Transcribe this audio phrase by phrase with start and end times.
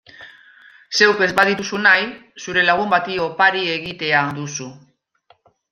[0.99, 2.09] Zeuk ez badituzu nahi
[2.47, 4.73] zure lagun bati opari egitea duzu.